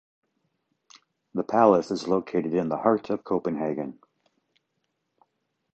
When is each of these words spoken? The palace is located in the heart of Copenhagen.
The 1.35 1.43
palace 1.43 1.91
is 1.91 2.07
located 2.07 2.55
in 2.55 2.69
the 2.69 2.77
heart 2.77 3.11
of 3.11 3.23
Copenhagen. 3.23 3.99